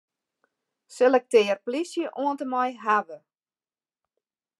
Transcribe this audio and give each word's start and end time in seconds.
Selektearje 0.95 1.55
'plysje' 1.63 2.13
oant 2.21 2.43
en 2.43 2.49
mei 2.53 2.69
'hawwe'. 2.83 3.19